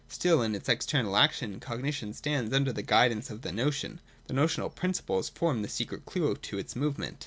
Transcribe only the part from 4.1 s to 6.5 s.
and notional principles form the secret clue